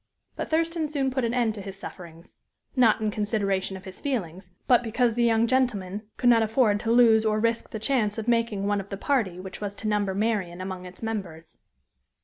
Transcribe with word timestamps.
But 0.35 0.49
Thurston 0.49 0.87
soon 0.87 1.11
put 1.11 1.23
an 1.23 1.33
end 1.35 1.53
to 1.53 1.61
his 1.61 1.77
sufferings 1.77 2.35
not 2.75 3.01
in 3.01 3.11
consideration 3.11 3.77
of 3.77 3.83
his 3.85 4.01
feelings, 4.01 4.49
but 4.65 4.81
because 4.81 5.13
the 5.13 5.23
young 5.23 5.45
gentleman 5.45 6.09
could 6.17 6.31
not 6.31 6.41
afford 6.41 6.79
to 6.79 6.91
lose 6.91 7.23
or 7.23 7.39
risk 7.39 7.69
the 7.69 7.77
chance 7.77 8.17
of 8.17 8.27
making 8.27 8.65
one 8.65 8.81
of 8.81 8.89
the 8.89 8.97
party 8.97 9.39
which 9.39 9.61
was 9.61 9.75
to 9.75 9.87
number 9.87 10.15
Marian 10.15 10.59
among 10.59 10.87
its 10.87 11.03
members. 11.03 11.55